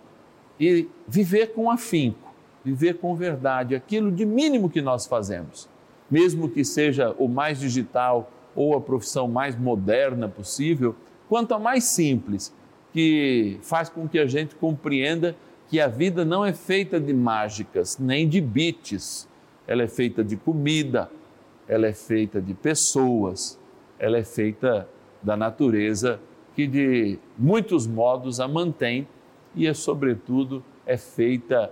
e 0.70 0.90
viver 1.08 1.54
com 1.54 1.70
afinco 1.70 2.24
viver 2.64 2.98
com 2.98 3.16
verdade 3.16 3.76
aquilo 3.76 4.12
de 4.12 4.26
mínimo 4.26 4.70
que 4.70 4.82
nós 4.82 5.06
fazemos, 5.06 5.68
mesmo 6.10 6.50
que 6.50 6.64
seja 6.64 7.14
o 7.20 7.28
mais 7.28 7.60
digital 7.60 8.32
ou 8.56 8.76
a 8.76 8.82
profissão 8.82 9.28
mais 9.28 9.56
moderna 9.58 10.30
possível, 10.30 10.96
quanto 11.28 11.54
a 11.54 11.60
mais 11.60 11.84
simples, 11.86 12.54
que 12.94 13.60
faz 13.64 13.90
com 13.90 14.08
que 14.08 14.20
a 14.20 14.28
gente 14.28 14.56
compreenda 14.56 15.36
que 15.68 15.80
a 15.82 15.88
vida 15.88 16.24
não 16.24 16.46
é 16.46 16.54
feita 16.54 17.00
de 17.00 17.14
mágicas, 17.14 17.98
nem 17.98 18.30
de 18.30 18.40
bits. 18.40 19.28
Ela 19.66 19.84
é 19.84 19.88
feita 19.88 20.24
de 20.24 20.38
comida, 20.38 21.10
ela 21.68 21.88
é 21.88 21.94
feita 21.94 22.40
de 22.40 22.54
pessoas, 22.54 23.60
ela 23.98 24.18
é 24.18 24.24
feita 24.24 24.88
da 25.22 25.36
natureza 25.36 26.20
que 26.56 26.68
de 26.68 27.18
muitos 27.36 27.88
modos 27.88 28.40
a 28.40 28.48
mantém 28.48 29.08
e 29.56 29.68
é 29.68 29.74
sobretudo 29.74 30.64
é 30.86 30.98
feita 30.98 31.72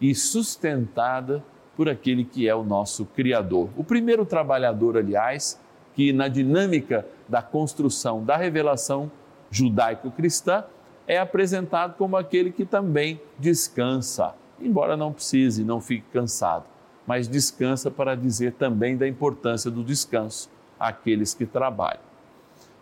e 0.00 0.14
sustentada 0.14 1.42
por 1.76 1.88
aquele 1.88 2.24
que 2.24 2.48
é 2.48 2.54
o 2.54 2.64
nosso 2.64 3.04
criador. 3.04 3.68
O 3.76 3.84
primeiro 3.84 4.24
trabalhador, 4.24 4.96
aliás, 4.96 5.60
que 5.94 6.12
na 6.12 6.28
dinâmica 6.28 7.06
da 7.28 7.42
construção 7.42 8.24
da 8.24 8.36
revelação 8.36 9.10
judaico-cristã 9.50 10.64
é 11.06 11.18
apresentado 11.18 11.96
como 11.96 12.16
aquele 12.16 12.52
que 12.52 12.64
também 12.64 13.20
descansa, 13.38 14.34
embora 14.60 14.96
não 14.96 15.12
precise, 15.12 15.64
não 15.64 15.80
fique 15.80 16.04
cansado, 16.12 16.64
mas 17.06 17.26
descansa 17.26 17.90
para 17.90 18.14
dizer 18.14 18.52
também 18.52 18.96
da 18.96 19.08
importância 19.08 19.70
do 19.70 19.82
descanso 19.82 20.50
àqueles 20.78 21.32
que 21.32 21.46
trabalham. 21.46 22.02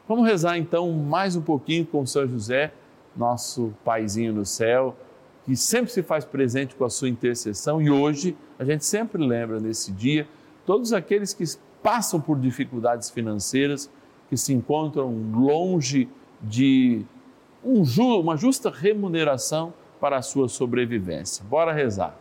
Vamos 0.08 0.26
rezar 0.26 0.58
então 0.58 0.90
mais 0.92 1.36
um 1.36 1.42
pouquinho 1.42 1.86
com 1.86 2.04
São 2.04 2.26
José, 2.26 2.72
nosso 3.16 3.72
paizinho 3.84 4.32
no 4.32 4.44
céu, 4.44 4.96
que 5.44 5.56
sempre 5.56 5.92
se 5.92 6.02
faz 6.02 6.24
presente 6.24 6.74
com 6.74 6.84
a 6.84 6.90
sua 6.90 7.08
intercessão 7.08 7.80
e 7.80 7.90
hoje 7.90 8.36
a 8.58 8.64
gente 8.64 8.84
sempre 8.84 9.24
lembra 9.24 9.60
nesse 9.60 9.92
dia 9.92 10.26
todos 10.64 10.92
aqueles 10.92 11.32
que 11.32 11.44
passam 11.82 12.20
por 12.20 12.38
dificuldades 12.38 13.10
financeiras, 13.10 13.88
que 14.28 14.36
se 14.36 14.52
encontram 14.52 15.14
longe 15.32 16.08
de 16.42 17.04
um, 17.64 17.82
uma 18.18 18.36
justa 18.36 18.70
remuneração 18.70 19.72
para 20.00 20.16
a 20.18 20.22
sua 20.22 20.48
sobrevivência. 20.48 21.44
Bora 21.48 21.72
rezar. 21.72 22.16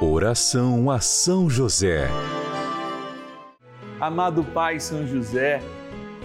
Oração 0.00 0.90
a 0.90 1.00
São 1.00 1.48
José. 1.48 2.08
Amado 3.98 4.44
Pai 4.44 4.78
São 4.78 5.06
José, 5.06 5.62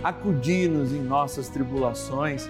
acudi-nos 0.03 0.91
em 0.91 1.01
nossas 1.01 1.47
tribulações 1.47 2.49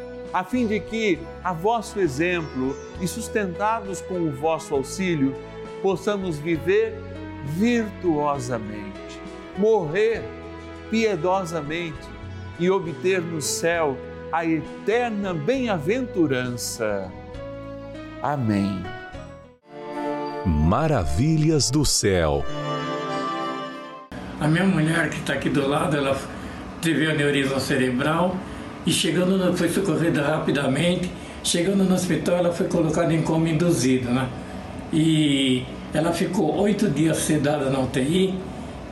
a 0.33 0.43
fim 0.43 0.65
de 0.65 0.79
que, 0.79 1.19
a 1.43 1.51
vosso 1.51 1.99
exemplo 1.99 2.75
e 3.01 3.07
sustentados 3.07 4.01
com 4.01 4.15
o 4.15 4.31
vosso 4.31 4.73
auxílio, 4.73 5.35
possamos 5.81 6.37
viver 6.37 6.95
virtuosamente, 7.45 9.19
morrer 9.57 10.23
piedosamente 10.89 12.07
e 12.59 12.69
obter 12.69 13.21
no 13.21 13.41
céu 13.41 13.97
a 14.31 14.45
eterna 14.45 15.33
bem-aventurança. 15.33 17.11
Amém. 18.21 18.81
Maravilhas 20.45 21.69
do 21.69 21.85
céu. 21.85 22.45
A 24.39 24.47
minha 24.47 24.65
mulher 24.65 25.09
que 25.09 25.17
está 25.17 25.33
aqui 25.33 25.49
do 25.49 25.67
lado, 25.67 25.97
ela 25.97 26.17
teve 26.81 27.09
aneurisma 27.09 27.59
cerebral 27.59 28.35
e 28.85 28.91
chegando, 28.91 29.37
no, 29.37 29.55
foi 29.55 29.69
socorrida 29.69 30.21
rapidamente. 30.21 31.11
Chegando 31.43 31.83
no 31.83 31.95
hospital, 31.95 32.37
ela 32.37 32.53
foi 32.53 32.67
colocada 32.67 33.13
em 33.13 33.21
coma 33.21 33.49
induzido, 33.49 34.09
né? 34.09 34.27
E 34.93 35.63
ela 35.93 36.11
ficou 36.11 36.55
oito 36.61 36.89
dias 36.89 37.17
sedada 37.17 37.69
na 37.69 37.79
UTI, 37.79 38.35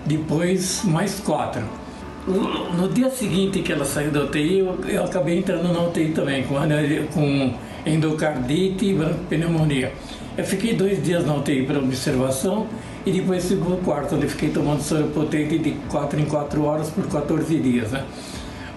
depois 0.06 0.84
mais 0.84 1.20
quatro. 1.20 1.62
No 2.28 2.90
dia 2.90 3.10
seguinte 3.10 3.62
que 3.62 3.72
ela 3.72 3.86
saiu 3.86 4.12
da 4.12 4.24
UTI, 4.24 4.60
eu, 4.60 4.80
eu 4.88 5.04
acabei 5.04 5.38
entrando 5.40 5.72
na 5.72 5.82
UTI 5.84 6.10
também, 6.10 6.44
com, 6.44 6.56
com 7.14 7.54
endocardite 7.86 8.86
e 8.86 8.98
pneumonia. 9.28 9.94
Eu 10.38 10.46
fiquei 10.46 10.74
dois 10.74 11.04
dias 11.04 11.26
na 11.26 11.36
UTI 11.36 11.66
para 11.66 11.80
observação 11.80 12.68
e 13.06 13.12
depois 13.12 13.48
fui 13.48 13.58
para 13.58 13.74
o 13.74 13.78
quarto, 13.78 14.16
onde 14.16 14.28
fiquei 14.28 14.50
tomando 14.50 14.82
soro 14.82 15.08
potente 15.08 15.58
de 15.58 15.72
4 15.90 16.20
em 16.20 16.26
4 16.26 16.64
horas 16.64 16.90
por 16.90 17.08
14 17.08 17.58
dias. 17.58 17.92
Né? 17.92 18.04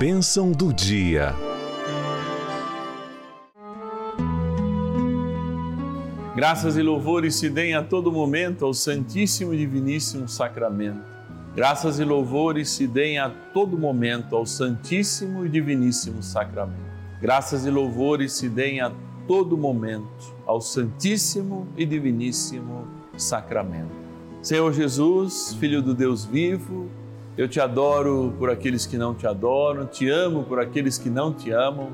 Bênção 0.00 0.50
do 0.50 0.72
dia. 0.72 1.34
Graças 6.34 6.78
e 6.78 6.82
louvores 6.82 7.34
se 7.34 7.50
deem 7.50 7.74
a 7.74 7.82
todo 7.82 8.10
momento 8.10 8.64
ao 8.64 8.72
Santíssimo 8.72 9.52
e 9.52 9.58
Diviníssimo 9.58 10.26
Sacramento. 10.26 11.02
Graças 11.54 12.00
e 12.00 12.04
louvores 12.04 12.70
se 12.70 12.86
deem 12.86 13.18
a 13.18 13.28
todo 13.52 13.76
momento 13.76 14.34
ao 14.34 14.46
Santíssimo 14.46 15.44
e 15.44 15.50
Diviníssimo 15.50 16.22
Sacramento. 16.22 16.80
Graças 17.20 17.66
e 17.66 17.70
louvores 17.70 18.32
se 18.32 18.48
deem 18.48 18.80
a 18.80 18.90
todo 19.28 19.54
momento 19.54 20.34
ao 20.46 20.62
Santíssimo 20.62 21.68
e 21.76 21.84
Diviníssimo 21.84 22.88
Sacramento. 23.18 23.92
Senhor 24.40 24.72
Jesus, 24.72 25.54
Filho 25.60 25.82
do 25.82 25.94
Deus 25.94 26.24
vivo, 26.24 26.88
eu 27.40 27.48
te 27.48 27.60
adoro 27.60 28.34
por 28.38 28.50
aqueles 28.50 28.86
que 28.86 28.96
não 28.96 29.14
te 29.14 29.26
adoram, 29.26 29.86
te 29.86 30.08
amo 30.08 30.42
por 30.44 30.60
aqueles 30.60 30.98
que 30.98 31.08
não 31.08 31.32
te 31.32 31.50
amam, 31.50 31.90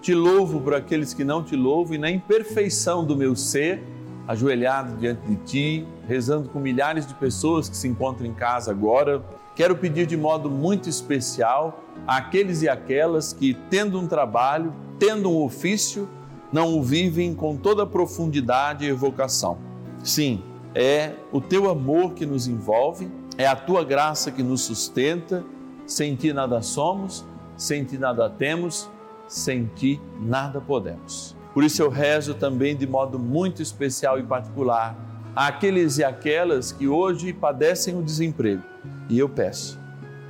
te 0.00 0.14
louvo 0.14 0.60
por 0.60 0.74
aqueles 0.74 1.14
que 1.14 1.24
não 1.24 1.42
te 1.42 1.56
louvam 1.56 1.94
e 1.94 1.98
na 1.98 2.10
imperfeição 2.10 3.04
do 3.04 3.16
meu 3.16 3.34
ser 3.36 3.82
ajoelhado 4.26 4.96
diante 4.96 5.26
de 5.26 5.36
Ti, 5.36 5.86
rezando 6.06 6.48
com 6.48 6.58
milhares 6.58 7.06
de 7.06 7.14
pessoas 7.14 7.68
que 7.68 7.76
se 7.76 7.88
encontram 7.88 8.26
em 8.26 8.32
casa 8.32 8.70
agora, 8.70 9.22
Quero 9.54 9.76
pedir 9.76 10.06
de 10.06 10.16
modo 10.16 10.48
muito 10.48 10.88
especial 10.88 11.84
àqueles 12.06 12.62
e 12.62 12.68
aquelas 12.70 13.34
que, 13.34 13.52
tendo 13.68 14.00
um 14.00 14.06
trabalho, 14.06 14.72
tendo 14.98 15.30
um 15.30 15.42
ofício, 15.42 16.08
não 16.50 16.78
o 16.78 16.82
vivem 16.82 17.34
com 17.34 17.54
toda 17.54 17.82
a 17.82 17.86
profundidade 17.86 18.86
e 18.86 18.92
vocação. 18.92 19.58
Sim, 20.02 20.42
é 20.74 21.12
o 21.30 21.38
teu 21.38 21.68
amor 21.68 22.14
que 22.14 22.24
nos 22.24 22.48
envolve, 22.48 23.10
é 23.42 23.46
a 23.46 23.56
tua 23.56 23.84
graça 23.84 24.30
que 24.30 24.42
nos 24.42 24.62
sustenta. 24.62 25.44
Sem 25.84 26.14
ti 26.14 26.32
nada 26.32 26.62
somos, 26.62 27.24
sem 27.56 27.84
ti 27.84 27.98
nada 27.98 28.30
temos, 28.30 28.88
sem 29.26 29.66
ti 29.66 30.00
nada 30.20 30.60
podemos. 30.60 31.36
Por 31.52 31.64
isso 31.64 31.82
eu 31.82 31.90
rezo 31.90 32.34
também 32.34 32.76
de 32.76 32.86
modo 32.86 33.18
muito 33.18 33.60
especial 33.60 34.18
e 34.18 34.22
particular 34.22 34.96
àqueles 35.34 35.98
e 35.98 36.04
aquelas 36.04 36.70
que 36.70 36.86
hoje 36.86 37.32
padecem 37.32 37.98
o 37.98 38.02
desemprego. 38.02 38.62
E 39.08 39.18
eu 39.18 39.28
peço 39.28 39.78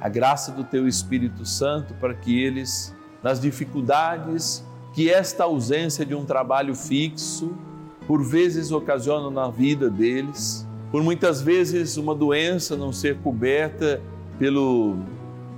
a 0.01 0.09
graça 0.09 0.51
do 0.51 0.65
teu 0.65 0.89
Espírito 0.89 1.45
Santo 1.45 1.95
para 1.95 2.15
que 2.15 2.43
eles, 2.43 2.95
nas 3.23 3.39
dificuldades 3.39 4.65
que 4.95 5.11
esta 5.11 5.45
ausência 5.45 6.05
de 6.05 6.15
um 6.15 6.25
trabalho 6.25 6.75
fixo, 6.75 7.57
por 8.07 8.23
vezes 8.23 8.73
ocasiona 8.73 9.31
na 9.31 9.49
vida 9.49 9.89
deles, 9.89 10.67
por 10.93 11.03
muitas 11.03 11.41
vezes 11.41 11.97
uma 11.97 12.15
doença 12.15 12.77
não 12.77 12.93
ser 12.93 13.17
coberta 13.21 14.03
pelo, 14.39 14.97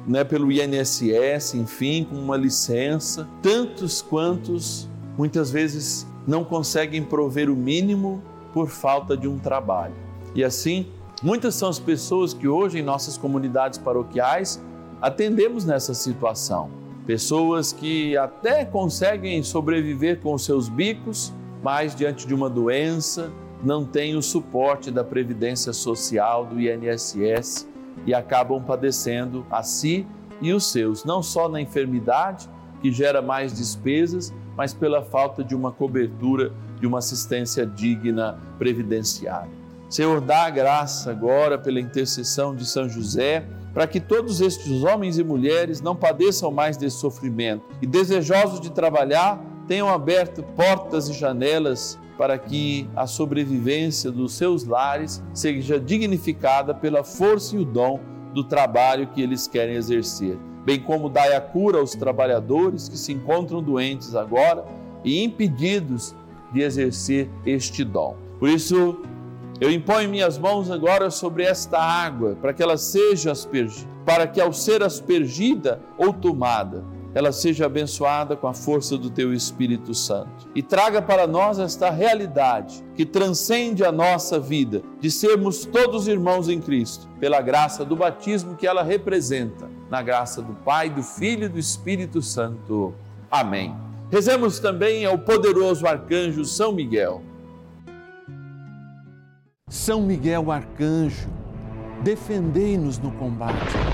né, 0.07 0.23
pelo 0.23 0.51
INSS, 0.53 1.55
enfim, 1.55 2.07
com 2.09 2.14
uma 2.14 2.37
licença, 2.37 3.29
tantos 3.42 4.01
quantos 4.01 4.88
muitas 5.18 5.51
vezes 5.51 6.07
não 6.25 6.44
conseguem 6.44 7.03
prover 7.03 7.51
o 7.51 7.57
mínimo 7.57 8.23
por 8.53 8.68
falta 8.68 9.16
de 9.16 9.27
um 9.27 9.37
trabalho. 9.37 9.94
E 10.37 10.44
assim, 10.44 10.87
muitas 11.20 11.57
são 11.57 11.68
as 11.68 11.81
pessoas 11.81 12.33
que 12.33 12.47
hoje 12.47 12.79
em 12.79 12.83
nossas 12.83 13.18
comunidades 13.18 13.77
paroquiais 13.77 14.62
atendemos 15.03 15.64
nessa 15.64 15.94
situação. 15.94 16.70
Pessoas 17.07 17.73
que 17.73 18.16
até 18.16 18.64
conseguem 18.64 19.42
sobreviver 19.42 20.20
com 20.20 20.33
os 20.33 20.44
seus 20.44 20.68
bicos, 20.68 21.33
mas 21.61 21.94
diante 21.94 22.25
de 22.25 22.35
uma 22.35 22.49
doença, 22.49 23.33
não 23.64 23.85
têm 23.85 24.16
o 24.16 24.22
suporte 24.22 24.90
da 24.90 25.03
Previdência 25.03 25.72
Social, 25.72 26.46
do 26.46 26.61
INSS 26.61 27.68
e 28.07 28.12
acabam 28.12 28.62
padecendo 28.62 29.46
a 29.50 29.62
si 29.62 30.07
e 30.40 30.53
os 30.53 30.70
seus, 30.70 31.05
não 31.05 31.22
só 31.22 31.48
na 31.48 31.61
enfermidade, 31.61 32.48
que 32.83 32.92
gera 32.92 33.22
mais 33.22 33.55
despesas, 33.55 34.33
mas 34.57 34.74
pela 34.74 35.03
falta 35.03 35.42
de 35.42 35.55
uma 35.55 35.72
cobertura, 35.72 36.53
de 36.79 36.87
uma 36.87 36.98
assistência 36.98 37.64
digna 37.64 38.38
previdenciária. 38.59 39.50
Senhor, 39.88 40.20
dá 40.20 40.44
a 40.44 40.50
graça 40.50 41.11
agora 41.11 41.57
pela 41.57 41.81
intercessão 41.81 42.55
de 42.55 42.66
São 42.66 42.88
José, 42.88 43.46
para 43.72 43.87
que 43.87 44.00
todos 44.00 44.40
estes 44.40 44.83
homens 44.85 45.18
e 45.18 45.24
mulheres 45.24 45.81
não 45.81 45.96
padeçam 45.96 46.50
mais 46.50 46.77
desse 46.77 46.96
sofrimento 46.98 47.64
e, 47.81 47.87
desejosos 47.87 48.61
de 48.61 48.70
trabalhar, 48.70 49.42
tenham 49.66 49.88
aberto 49.88 50.42
portas 50.42 51.09
e 51.09 51.12
janelas 51.12 51.98
para 52.16 52.38
que 52.38 52.88
a 52.94 53.07
sobrevivência 53.07 54.11
dos 54.11 54.35
seus 54.35 54.64
lares 54.64 55.22
seja 55.33 55.81
dignificada 55.81 56.74
pela 56.74 57.03
força 57.03 57.57
e 57.57 57.59
o 57.59 57.64
dom 57.64 58.00
do 58.33 58.44
trabalho 58.44 59.09
que 59.09 59.22
eles 59.22 59.48
querem 59.48 59.74
exercer. 59.77 60.38
Bem 60.64 60.81
como 60.81 61.09
dai 61.09 61.35
a 61.35 61.40
cura 61.40 61.79
aos 61.79 61.92
trabalhadores 61.92 62.88
que 62.88 62.96
se 62.96 63.12
encontram 63.12 63.62
doentes 63.62 64.14
agora 64.14 64.64
e 65.05 65.22
impedidos 65.22 66.14
de 66.53 66.62
exercer 66.62 67.29
este 67.44 67.85
dom. 67.85 68.16
Por 68.38 68.48
isso, 68.48 69.03
eu 69.61 69.70
imponho 69.70 70.09
minhas 70.09 70.38
mãos 70.38 70.70
agora 70.70 71.11
sobre 71.11 71.44
esta 71.44 71.79
água, 71.79 72.37
para 72.40 72.53
que 72.53 72.62
ela 72.62 72.77
seja 72.77 73.33
aspergida, 73.33 73.88
para 74.05 74.27
que 74.27 74.40
ao 74.40 74.53
ser 74.53 74.83
aspergida 74.83 75.81
ou 75.98 76.12
tomada, 76.12 76.85
ela 77.14 77.31
seja 77.31 77.66
abençoada 77.66 78.37
com 78.37 78.48
a 78.48 78.53
força 78.53 78.98
do 78.98 79.09
teu 79.09 79.33
Espírito 79.33 79.94
Santo 79.94 80.48
e 80.55 80.62
traga 80.62 81.00
para 81.00 81.27
nós 81.27 81.61
esta 81.61 81.88
realidade 81.88 82.85
que 82.96 83.07
transcende 83.07 83.85
a 83.85 83.92
nossa 83.92 84.40
vida, 84.40 84.83
de 85.00 85.11
sermos 85.11 85.64
todos 85.64 86.09
irmãos 86.09 86.48
em 86.48 86.61
Cristo, 86.61 87.09
pela 87.20 87.40
graça 87.40 87.85
do 87.85 87.94
batismo 87.94 88.57
que 88.57 88.66
ela 88.66 88.83
representa, 88.83 89.70
na 89.88 90.03
graça 90.03 90.42
do 90.42 90.55
Pai, 90.55 90.90
do 90.90 91.03
Filho 91.03 91.44
e 91.44 91.48
do 91.48 91.59
Espírito 91.59 92.20
Santo. 92.20 92.92
Amém. 93.31 93.74
Rezemos 94.11 94.59
também 94.59 95.05
ao 95.05 95.16
poderoso 95.16 95.87
arcanjo 95.87 96.44
São 96.44 96.72
Miguel. 96.72 97.22
São 99.68 100.03
Miguel 100.03 100.50
arcanjo, 100.50 101.29
defendei-nos 102.03 102.98
no 102.98 103.11
combate 103.12 103.94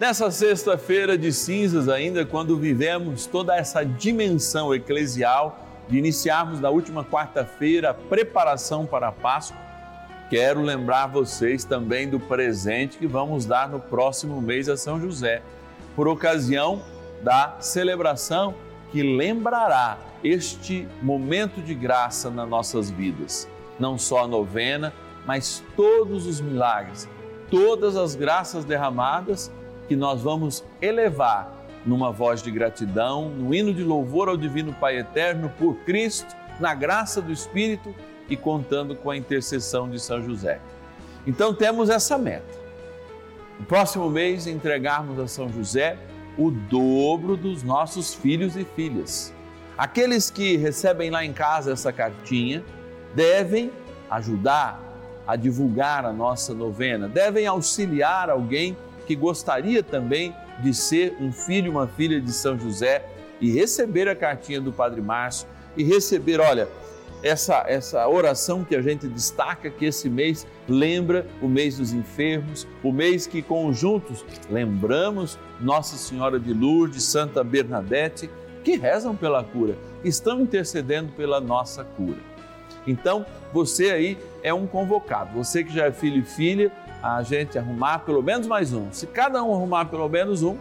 Nessa 0.00 0.30
sexta-feira 0.30 1.18
de 1.18 1.30
cinzas, 1.30 1.86
ainda 1.86 2.24
quando 2.24 2.56
vivemos 2.56 3.26
toda 3.26 3.54
essa 3.54 3.84
dimensão 3.84 4.74
eclesial 4.74 5.58
de 5.90 5.98
iniciarmos 5.98 6.58
na 6.58 6.70
última 6.70 7.04
quarta-feira 7.04 7.90
a 7.90 7.94
preparação 7.94 8.86
para 8.86 9.08
a 9.08 9.12
Páscoa, 9.12 9.60
quero 10.30 10.62
lembrar 10.62 11.08
vocês 11.08 11.64
também 11.64 12.08
do 12.08 12.18
presente 12.18 12.96
que 12.96 13.06
vamos 13.06 13.44
dar 13.44 13.68
no 13.68 13.78
próximo 13.78 14.40
mês 14.40 14.70
a 14.70 14.76
São 14.78 14.98
José, 14.98 15.42
por 15.94 16.08
ocasião 16.08 16.80
da 17.22 17.56
celebração 17.60 18.54
que 18.90 19.02
lembrará 19.02 19.98
este 20.24 20.88
momento 21.02 21.60
de 21.60 21.74
graça 21.74 22.30
nas 22.30 22.48
nossas 22.48 22.90
vidas. 22.90 23.46
Não 23.78 23.98
só 23.98 24.24
a 24.24 24.26
novena, 24.26 24.94
mas 25.26 25.62
todos 25.76 26.26
os 26.26 26.40
milagres, 26.40 27.06
todas 27.50 27.98
as 27.98 28.14
graças 28.14 28.64
derramadas 28.64 29.52
que 29.90 29.96
nós 29.96 30.22
vamos 30.22 30.62
elevar 30.80 31.52
numa 31.84 32.12
voz 32.12 32.40
de 32.40 32.48
gratidão, 32.52 33.28
no 33.28 33.52
hino 33.52 33.74
de 33.74 33.82
louvor 33.82 34.28
ao 34.28 34.36
Divino 34.36 34.72
Pai 34.72 34.98
Eterno 34.98 35.52
por 35.58 35.74
Cristo, 35.78 36.32
na 36.60 36.72
graça 36.76 37.20
do 37.20 37.32
Espírito 37.32 37.92
e 38.28 38.36
contando 38.36 38.94
com 38.94 39.10
a 39.10 39.16
intercessão 39.16 39.90
de 39.90 39.98
São 39.98 40.22
José. 40.22 40.60
Então 41.26 41.52
temos 41.52 41.90
essa 41.90 42.16
meta. 42.16 42.56
No 43.58 43.66
próximo 43.66 44.08
mês 44.08 44.46
entregarmos 44.46 45.18
a 45.18 45.26
São 45.26 45.48
José 45.48 45.98
o 46.38 46.52
dobro 46.52 47.36
dos 47.36 47.64
nossos 47.64 48.14
filhos 48.14 48.56
e 48.56 48.64
filhas. 48.64 49.34
Aqueles 49.76 50.30
que 50.30 50.56
recebem 50.56 51.10
lá 51.10 51.24
em 51.24 51.32
casa 51.32 51.72
essa 51.72 51.92
cartinha 51.92 52.62
devem 53.12 53.72
ajudar 54.08 54.80
a 55.26 55.34
divulgar 55.34 56.06
a 56.06 56.12
nossa 56.12 56.54
novena, 56.54 57.08
devem 57.08 57.44
auxiliar 57.44 58.30
alguém 58.30 58.76
que 59.06 59.14
gostaria 59.14 59.82
também 59.82 60.34
de 60.62 60.74
ser 60.74 61.16
um 61.20 61.32
filho, 61.32 61.70
uma 61.70 61.86
filha 61.86 62.20
de 62.20 62.32
São 62.32 62.58
José 62.58 63.04
e 63.40 63.50
receber 63.50 64.08
a 64.08 64.14
cartinha 64.14 64.60
do 64.60 64.72
Padre 64.72 65.00
Márcio 65.00 65.48
e 65.76 65.82
receber, 65.82 66.40
olha, 66.40 66.68
essa, 67.22 67.64
essa 67.66 68.08
oração 68.08 68.64
que 68.64 68.74
a 68.74 68.82
gente 68.82 69.06
destaca 69.06 69.70
que 69.70 69.84
esse 69.84 70.08
mês 70.08 70.46
lembra 70.68 71.26
o 71.40 71.48
mês 71.48 71.76
dos 71.76 71.92
enfermos, 71.92 72.66
o 72.82 72.92
mês 72.92 73.26
que 73.26 73.42
conjuntos 73.42 74.24
lembramos 74.50 75.38
Nossa 75.60 75.96
Senhora 75.96 76.38
de 76.38 76.52
Lourdes, 76.52 77.04
Santa 77.04 77.44
Bernadette, 77.44 78.30
que 78.64 78.76
rezam 78.76 79.14
pela 79.14 79.42
cura, 79.42 79.76
estão 80.04 80.40
intercedendo 80.40 81.12
pela 81.12 81.40
nossa 81.40 81.84
cura. 81.84 82.18
Então, 82.86 83.26
você 83.52 83.90
aí 83.90 84.18
é 84.42 84.52
um 84.54 84.66
convocado, 84.66 85.34
você 85.34 85.62
que 85.62 85.72
já 85.72 85.86
é 85.86 85.92
filho 85.92 86.20
e 86.20 86.24
filha, 86.24 86.72
a 87.02 87.22
gente 87.22 87.58
arrumar 87.58 88.00
pelo 88.00 88.22
menos 88.22 88.46
mais 88.46 88.72
um. 88.72 88.90
Se 88.92 89.06
cada 89.06 89.42
um 89.42 89.54
arrumar 89.54 89.86
pelo 89.86 90.08
menos 90.08 90.42
um, 90.42 90.56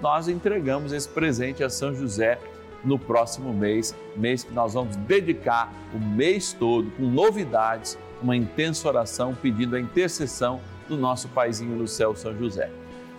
nós 0.00 0.28
entregamos 0.28 0.92
esse 0.92 1.08
presente 1.08 1.62
a 1.62 1.70
São 1.70 1.94
José 1.94 2.38
no 2.84 2.98
próximo 2.98 3.52
mês, 3.52 3.94
mês 4.16 4.44
que 4.44 4.52
nós 4.52 4.74
vamos 4.74 4.96
dedicar 4.96 5.72
o 5.94 5.98
mês 5.98 6.52
todo 6.52 6.90
com 6.92 7.04
novidades, 7.04 7.98
uma 8.22 8.36
intensa 8.36 8.86
oração 8.88 9.34
pedindo 9.34 9.76
a 9.76 9.80
intercessão 9.80 10.60
do 10.88 10.96
nosso 10.96 11.28
paizinho 11.28 11.76
no 11.76 11.88
céu, 11.88 12.14
São 12.14 12.36
José. 12.36 12.70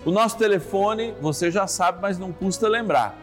O 0.06 0.12
nosso 0.12 0.38
telefone, 0.38 1.16
você 1.20 1.50
já 1.50 1.66
sabe, 1.66 2.00
mas 2.02 2.20
não 2.20 2.32
custa 2.32 2.68
lembrar. 2.68 3.18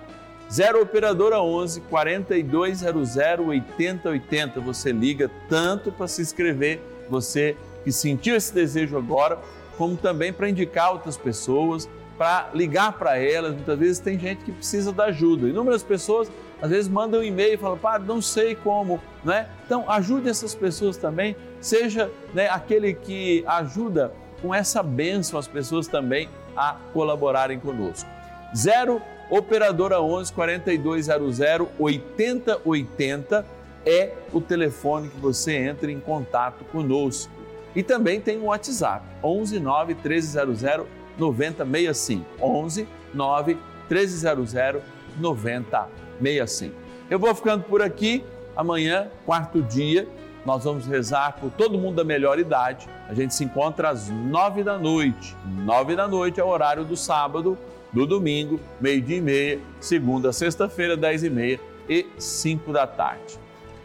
0 0.50 0.82
operadora 0.82 1.40
11 1.40 1.80
4200 1.82 3.16
8080. 3.46 4.60
Você 4.60 4.92
liga 4.92 5.30
tanto 5.48 5.92
para 5.92 6.08
se 6.08 6.20
inscrever, 6.20 6.82
você 7.08 7.56
que 7.84 7.92
sentiu 7.92 8.36
esse 8.36 8.52
desejo 8.52 8.96
agora, 8.96 9.38
como 9.76 9.96
também 9.96 10.32
para 10.32 10.48
indicar 10.48 10.92
outras 10.92 11.16
pessoas, 11.16 11.88
para 12.16 12.50
ligar 12.54 12.92
para 12.92 13.18
elas. 13.18 13.54
Muitas 13.54 13.78
vezes 13.78 13.98
tem 13.98 14.18
gente 14.18 14.44
que 14.44 14.52
precisa 14.52 14.92
da 14.92 15.04
ajuda. 15.04 15.48
Inúmeras 15.48 15.82
pessoas 15.82 16.30
às 16.60 16.70
vezes 16.70 16.88
mandam 16.88 17.20
um 17.20 17.24
e-mail 17.24 17.54
e 17.54 17.56
falam, 17.56 17.76
padre, 17.76 18.06
não 18.06 18.22
sei 18.22 18.54
como, 18.54 19.00
né? 19.24 19.48
Então 19.66 19.84
ajude 19.90 20.28
essas 20.28 20.54
pessoas 20.54 20.96
também, 20.96 21.34
seja 21.60 22.10
né, 22.32 22.48
aquele 22.48 22.94
que 22.94 23.42
ajuda 23.46 24.12
com 24.40 24.54
essa 24.54 24.82
bênção 24.82 25.38
as 25.38 25.48
pessoas 25.48 25.88
também 25.88 26.28
a 26.56 26.76
colaborarem 26.92 27.58
conosco. 27.58 28.08
Zero 28.54 29.02
Operadora 29.32 29.98
11 29.98 30.30
4200 30.30 31.40
8080 31.78 33.46
é 33.86 34.12
o 34.30 34.42
telefone 34.42 35.08
que 35.08 35.16
você 35.16 35.54
entra 35.56 35.90
em 35.90 35.98
contato 35.98 36.62
conosco. 36.66 37.32
E 37.74 37.82
também 37.82 38.20
tem 38.20 38.38
o 38.38 38.44
WhatsApp 38.44 39.04
11 39.22 39.60
9 39.60 39.94
1300 39.94 40.86
9065. 41.18 42.24
11 42.40 42.88
9 43.14 43.58
1300 43.90 44.82
9065. 45.18 46.74
Eu 47.10 47.18
vou 47.18 47.34
ficando 47.34 47.64
por 47.64 47.82
aqui. 47.82 48.24
Amanhã, 48.54 49.08
quarto 49.24 49.62
dia, 49.62 50.06
nós 50.44 50.64
vamos 50.64 50.86
rezar 50.86 51.36
por 51.40 51.50
todo 51.50 51.78
mundo 51.78 51.96
da 51.96 52.04
melhor 52.04 52.38
idade. 52.38 52.86
A 53.08 53.14
gente 53.14 53.34
se 53.34 53.44
encontra 53.44 53.88
às 53.88 54.08
nove 54.08 54.62
da 54.62 54.78
noite. 54.78 55.34
Nove 55.64 55.96
da 55.96 56.06
noite 56.06 56.40
é 56.40 56.44
o 56.44 56.48
horário 56.48 56.84
do 56.84 56.96
sábado, 56.96 57.56
do 57.92 58.06
domingo, 58.06 58.60
meio-dia 58.80 59.18
e 59.18 59.20
meia, 59.20 59.60
segunda, 59.80 60.32
sexta-feira, 60.32 60.96
dez 60.96 61.22
e 61.22 61.30
meia 61.30 61.60
e 61.88 62.06
cinco 62.18 62.72
da 62.72 62.86
tarde. 62.86 63.38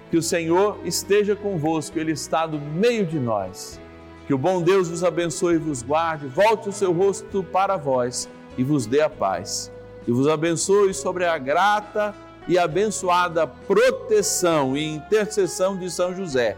Que 0.09 0.17
o 0.17 0.21
Senhor 0.21 0.79
esteja 0.85 1.35
convosco, 1.35 1.99
Ele 1.99 2.13
está 2.13 2.47
no 2.47 2.59
meio 2.59 3.05
de 3.05 3.19
nós. 3.19 3.79
Que 4.25 4.33
o 4.33 4.37
bom 4.37 4.61
Deus 4.61 4.89
vos 4.89 5.03
abençoe 5.03 5.55
e 5.55 5.57
vos 5.57 5.81
guarde, 5.81 6.27
volte 6.27 6.69
o 6.69 6.73
seu 6.73 6.91
rosto 6.91 7.43
para 7.43 7.77
vós 7.77 8.27
e 8.57 8.63
vos 8.63 8.85
dê 8.85 9.01
a 9.01 9.09
paz. 9.09 9.71
E 10.07 10.11
vos 10.11 10.27
abençoe 10.27 10.93
sobre 10.93 11.25
a 11.25 11.37
grata 11.37 12.13
e 12.47 12.57
abençoada 12.57 13.45
proteção 13.45 14.75
e 14.75 14.95
intercessão 14.95 15.77
de 15.77 15.89
São 15.89 16.15
José. 16.15 16.57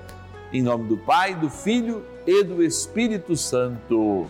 Em 0.53 0.61
nome 0.61 0.87
do 0.87 0.97
Pai, 0.97 1.35
do 1.35 1.49
Filho 1.49 2.03
e 2.25 2.43
do 2.43 2.63
Espírito 2.63 3.35
Santo. 3.35 4.27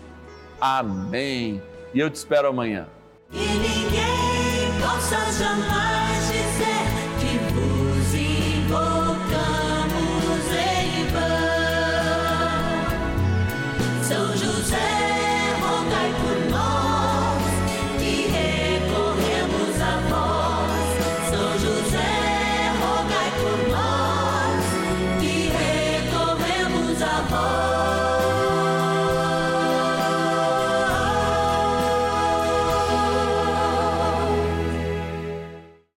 Amém. 0.60 1.62
E 1.94 2.00
eu 2.00 2.10
te 2.10 2.16
espero 2.16 2.48
amanhã. 2.48 2.88